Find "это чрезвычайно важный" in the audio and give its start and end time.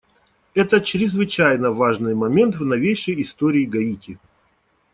0.55-2.15